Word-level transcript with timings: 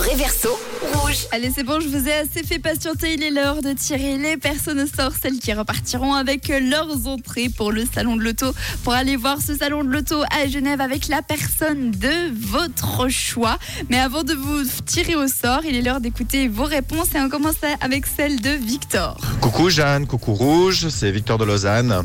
réverso 0.00 0.48
rouge. 0.94 1.26
Allez, 1.30 1.50
c'est 1.54 1.62
bon, 1.62 1.78
je 1.80 1.88
vous 1.88 2.08
ai 2.08 2.12
assez 2.14 2.42
fait 2.42 2.58
patienter. 2.58 3.14
Il 3.14 3.22
est 3.22 3.30
l'heure 3.30 3.62
de 3.62 3.72
tirer 3.72 4.16
les 4.16 4.36
personnes 4.36 4.80
au 4.80 4.86
sort, 4.86 5.12
celles 5.20 5.38
qui 5.38 5.52
repartiront 5.52 6.14
avec 6.14 6.48
leurs 6.48 7.06
entrées 7.06 7.48
pour 7.48 7.70
le 7.70 7.84
salon 7.92 8.16
de 8.16 8.22
l'auto, 8.22 8.46
pour 8.82 8.94
aller 8.94 9.16
voir 9.16 9.40
ce 9.40 9.54
salon 9.54 9.84
de 9.84 9.90
l'auto 9.90 10.22
à 10.30 10.48
Genève 10.48 10.80
avec 10.80 11.08
la 11.08 11.22
personne 11.22 11.90
de 11.90 12.32
votre 12.34 13.08
choix. 13.08 13.58
Mais 13.90 13.98
avant 13.98 14.22
de 14.22 14.32
vous 14.32 14.62
tirer 14.86 15.16
au 15.16 15.28
sort, 15.28 15.60
il 15.64 15.76
est 15.76 15.82
l'heure 15.82 16.00
d'écouter 16.00 16.48
vos 16.48 16.64
réponses 16.64 17.14
et 17.14 17.20
on 17.20 17.28
commence 17.28 17.56
avec 17.80 18.06
celle 18.06 18.40
de 18.40 18.50
Victor. 18.50 19.20
Coucou 19.40 19.70
Jeanne, 19.70 20.06
coucou 20.06 20.32
Rouge, 20.34 20.88
c'est 20.88 21.10
Victor 21.10 21.38
de 21.38 21.44
Lausanne. 21.44 22.04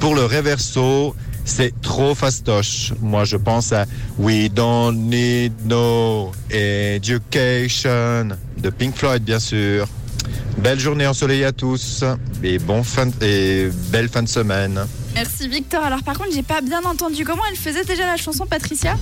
Pour 0.00 0.14
le 0.14 0.24
réverso, 0.24 1.14
c'est 1.44 1.78
trop 1.82 2.14
fastoche. 2.14 2.92
Moi, 3.00 3.24
je 3.24 3.36
pense 3.36 3.70
à 3.72 3.84
We 4.18 4.50
Don't 4.50 4.96
Need 4.96 5.52
No 5.66 6.32
Education 6.50 8.30
de 8.56 8.70
Pink 8.70 8.96
Floyd, 8.96 9.22
bien 9.22 9.38
sûr. 9.38 9.86
Belle 10.56 10.80
journée 10.80 11.06
ensoleillée 11.06 11.44
à 11.44 11.52
tous 11.52 12.02
et, 12.42 12.58
bon 12.58 12.82
fin 12.82 13.08
et 13.20 13.68
belle 13.90 14.08
fin 14.08 14.22
de 14.22 14.28
semaine. 14.28 14.86
Merci 15.14 15.48
Victor. 15.48 15.82
Alors 15.82 16.02
par 16.02 16.16
contre, 16.18 16.30
j'ai 16.34 16.42
pas 16.42 16.60
bien 16.60 16.82
entendu 16.84 17.24
comment 17.24 17.42
elle 17.50 17.56
faisait 17.56 17.84
déjà 17.84 18.06
la 18.06 18.16
chanson 18.16 18.46
Patricia? 18.46 18.96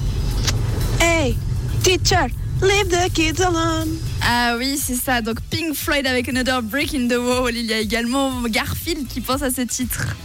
Hey, 1.01 1.37
teacher, 1.83 2.27
leave 2.63 2.89
the 2.89 3.13
kids 3.13 3.43
alone. 3.43 3.89
Ah 4.23 4.55
oui, 4.57 4.79
c'est 4.83 4.95
ça. 4.97 5.21
Donc 5.21 5.41
Pink 5.51 5.75
Floyd 5.75 6.07
avec 6.07 6.29
Another 6.29 6.63
Break 6.63 6.95
in 6.95 7.09
the 7.09 7.19
Wall. 7.19 7.55
Il 7.55 7.67
y 7.67 7.73
a 7.73 7.79
également 7.79 8.43
Garfield 8.43 9.07
qui 9.09 9.21
pense 9.21 9.43
à 9.43 9.51
ce 9.51 9.63
titre. 9.63 10.17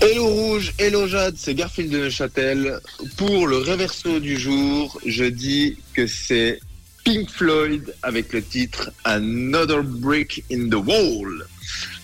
Hello 0.00 0.28
Rouge, 0.28 0.72
hello 0.78 1.08
Jade, 1.08 1.34
c'est 1.36 1.54
Garfield 1.54 1.90
de 1.90 1.98
Neuchâtel. 1.98 2.78
Pour 3.16 3.48
le 3.48 3.58
réverso 3.58 4.20
du 4.20 4.38
jour, 4.38 5.00
je 5.04 5.24
dis 5.24 5.76
que 5.92 6.06
c'est 6.06 6.60
Pink 7.04 7.28
Floyd 7.28 7.94
avec 8.04 8.32
le 8.32 8.40
titre 8.40 8.92
Another 9.02 9.82
Brick 9.82 10.44
in 10.52 10.68
the 10.68 10.74
Wall. 10.74 11.44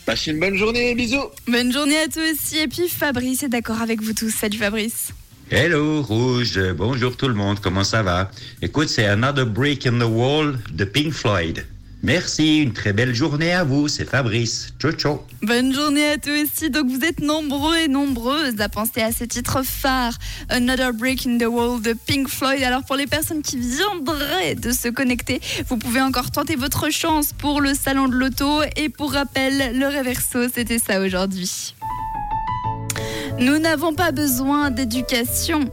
Passez 0.06 0.32
une 0.32 0.40
bonne 0.40 0.56
journée, 0.56 0.96
bisous 0.96 1.30
Bonne 1.46 1.72
journée 1.72 1.98
à 1.98 2.08
toi 2.08 2.22
aussi. 2.32 2.58
Et 2.58 2.66
puis 2.66 2.88
Fabrice 2.88 3.44
est 3.44 3.48
d'accord 3.48 3.80
avec 3.80 4.02
vous 4.02 4.12
tous. 4.12 4.30
Salut 4.30 4.58
Fabrice. 4.58 5.12
Hello 5.50 6.02
Rouge, 6.02 6.58
bonjour 6.76 7.16
tout 7.16 7.28
le 7.28 7.34
monde, 7.34 7.60
comment 7.60 7.84
ça 7.84 8.02
va? 8.02 8.30
Écoute, 8.60 8.88
c'est 8.88 9.06
Another 9.06 9.46
Brick 9.46 9.86
in 9.86 10.00
the 10.00 10.10
Wall 10.10 10.58
de 10.72 10.84
Pink 10.84 11.12
Floyd. 11.12 11.64
Merci, 12.04 12.58
une 12.58 12.74
très 12.74 12.92
belle 12.92 13.14
journée 13.14 13.54
à 13.54 13.64
vous, 13.64 13.88
c'est 13.88 14.04
Fabrice. 14.04 14.74
Ciao, 14.78 14.92
ciao. 14.92 15.22
Bonne 15.40 15.72
journée 15.72 16.06
à 16.06 16.18
toi 16.18 16.34
aussi. 16.42 16.68
Donc 16.68 16.90
vous 16.90 17.00
êtes 17.00 17.20
nombreux 17.20 17.78
et 17.78 17.88
nombreuses 17.88 18.60
à 18.60 18.68
penser 18.68 19.00
à 19.00 19.10
ce 19.10 19.24
titre 19.24 19.62
phare, 19.64 20.12
Another 20.50 20.92
Break 20.92 21.26
in 21.26 21.38
the 21.38 21.46
Wall 21.46 21.80
de 21.80 21.94
Pink 21.94 22.28
Floyd. 22.28 22.62
Alors 22.62 22.84
pour 22.84 22.96
les 22.96 23.06
personnes 23.06 23.40
qui 23.40 23.56
viendraient 23.56 24.54
de 24.54 24.70
se 24.70 24.88
connecter, 24.88 25.40
vous 25.70 25.78
pouvez 25.78 26.02
encore 26.02 26.30
tenter 26.30 26.56
votre 26.56 26.90
chance 26.90 27.32
pour 27.32 27.62
le 27.62 27.72
salon 27.72 28.06
de 28.08 28.16
l'auto. 28.16 28.60
Et 28.76 28.90
pour 28.90 29.14
rappel, 29.14 29.78
le 29.78 29.86
réverso, 29.86 30.50
c'était 30.54 30.78
ça 30.78 31.00
aujourd'hui. 31.00 31.74
Nous 33.38 33.58
n'avons 33.58 33.94
pas 33.94 34.12
besoin 34.12 34.70
d'éducation. 34.70 35.72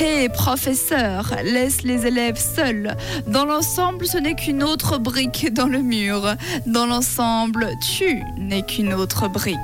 Hé, 0.00 0.28
professeur, 0.28 1.36
laisse 1.44 1.82
les 1.82 2.06
élèves 2.06 2.38
seuls. 2.38 2.96
Dans 3.28 3.44
l'ensemble, 3.44 4.06
ce 4.06 4.18
n'est 4.18 4.34
qu'une 4.34 4.64
autre 4.64 4.98
brique 4.98 5.52
dans 5.52 5.68
le 5.68 5.78
mur. 5.82 6.34
Dans 6.66 6.86
l'ensemble, 6.86 7.70
tu 7.96 8.22
n'es 8.36 8.62
qu'une 8.62 8.92
autre 8.92 9.28
brique 9.28 9.56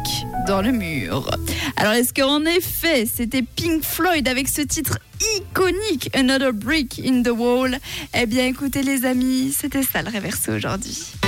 dans 0.46 0.62
le 0.62 0.70
mur. 0.70 1.30
Alors, 1.76 1.94
est-ce 1.94 2.14
qu'en 2.14 2.44
effet, 2.44 3.06
c'était 3.12 3.42
Pink 3.42 3.82
Floyd 3.82 4.28
avec 4.28 4.48
ce 4.48 4.62
titre 4.62 4.98
iconique, 5.36 6.10
Another 6.14 6.52
Brick 6.52 7.00
in 7.04 7.22
the 7.22 7.32
Wall? 7.36 7.78
Eh 8.14 8.26
bien, 8.26 8.46
écoutez 8.46 8.82
les 8.82 9.04
amis, 9.04 9.52
c'était 9.58 9.82
ça 9.82 10.02
le 10.02 10.10
réverso 10.10 10.52
aujourd'hui. 10.52 11.19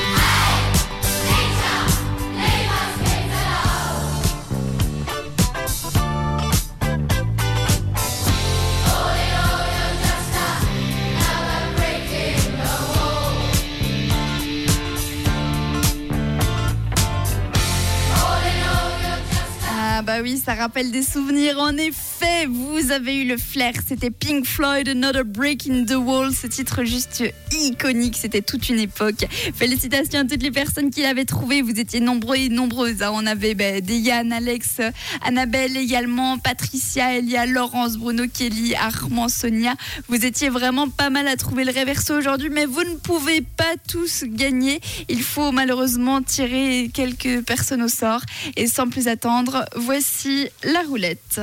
Bah 20.13 20.21
oui, 20.23 20.37
ça 20.37 20.53
rappelle 20.53 20.91
des 20.91 21.03
souvenirs. 21.03 21.59
En 21.59 21.75
effet, 21.79 22.12
vous 22.49 22.91
avez 22.93 23.17
eu 23.17 23.25
le 23.25 23.37
flair. 23.37 23.73
C'était 23.87 24.11
Pink 24.11 24.47
Floyd, 24.47 24.89
Another 24.89 25.25
Break 25.25 25.69
in 25.69 25.85
the 25.85 25.95
Wall. 25.95 26.33
Ce 26.33 26.47
titre 26.47 26.85
juste 26.85 27.23
iconique. 27.53 28.17
C'était 28.17 28.43
toute 28.43 28.69
une 28.69 28.79
époque. 28.79 29.27
Félicitations 29.55 30.21
à 30.21 30.25
toutes 30.25 30.43
les 30.43 30.51
personnes 30.51 30.91
qui 30.91 31.03
l'avaient 31.03 31.25
trouvé. 31.25 31.63
Vous 31.63 31.79
étiez 31.79 32.01
nombreux 32.01 32.37
et 32.37 32.49
nombreuses. 32.49 33.03
Hein. 33.03 33.11
On 33.13 33.27
avait 33.27 33.57
Yann, 33.89 34.33
Alex, 34.33 34.81
Annabelle 35.23 35.77
également, 35.77 36.39
Patricia, 36.39 37.17
Elia, 37.17 37.47
Laurence, 37.47 37.97
Bruno, 37.97 38.25
Kelly, 38.33 38.75
Armand, 38.75 39.29
Sonia. 39.29 39.75
Vous 40.09 40.25
étiez 40.25 40.49
vraiment 40.49 40.89
pas 40.89 41.11
mal 41.11 41.29
à 41.29 41.37
trouver 41.37 41.65
le 41.65 41.73
réverso 41.73 42.17
aujourd'hui, 42.17 42.51
mais 42.51 42.67
vous 42.67 42.85
ne 42.85 42.97
pouvez 42.97 43.41
pas 43.43 43.75
tous 43.89 44.25
gagner. 44.27 44.81
Il 45.09 45.23
faut 45.23 45.53
malheureusement 45.53 46.23
tirer 46.23 46.91
quelques 46.93 47.43
personnes 47.45 47.83
au 47.83 47.89
sort. 47.89 48.23
Et 48.57 48.67
sans 48.67 48.89
plus 48.89 49.09
attendre, 49.09 49.65
voici 49.77 50.49
la 50.65 50.83
roulette. 50.83 51.41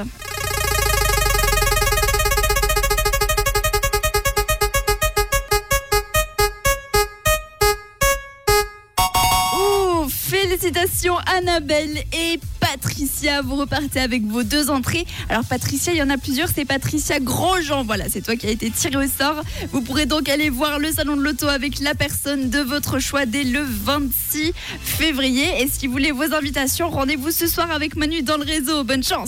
Félicitations 10.49 11.15
Annabelle 11.37 12.03
et 12.11 12.39
Patricia, 12.59 13.41
vous 13.41 13.55
repartez 13.55 13.99
avec 13.99 14.23
vos 14.25 14.43
deux 14.43 14.69
entrées. 14.69 15.05
Alors 15.29 15.43
Patricia, 15.45 15.93
il 15.93 15.97
y 15.97 16.01
en 16.01 16.09
a 16.09 16.17
plusieurs, 16.17 16.49
c'est 16.53 16.65
Patricia 16.65 17.19
Grosjean. 17.19 17.83
Voilà, 17.83 18.05
c'est 18.09 18.21
toi 18.21 18.35
qui 18.35 18.47
as 18.47 18.51
été 18.51 18.71
tiré 18.71 18.97
au 18.97 19.07
sort. 19.07 19.43
Vous 19.71 19.81
pourrez 19.81 20.05
donc 20.05 20.27
aller 20.27 20.49
voir 20.49 20.79
le 20.79 20.91
salon 20.91 21.15
de 21.17 21.21
l'auto 21.21 21.47
avec 21.47 21.79
la 21.79 21.93
personne 21.93 22.49
de 22.49 22.59
votre 22.59 22.99
choix 22.99 23.25
dès 23.25 23.43
le 23.43 23.61
26 23.61 24.53
février. 24.81 25.61
Et 25.61 25.67
si 25.67 25.87
vous 25.87 25.93
voulez 25.93 26.11
vos 26.11 26.33
invitations, 26.33 26.89
rendez-vous 26.89 27.31
ce 27.31 27.47
soir 27.47 27.71
avec 27.71 27.95
Manu 27.95 28.23
dans 28.23 28.37
le 28.37 28.43
réseau. 28.43 28.83
Bonne 28.83 29.03
chance 29.03 29.17